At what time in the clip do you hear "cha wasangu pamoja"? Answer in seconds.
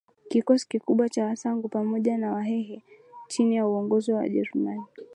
1.09-2.17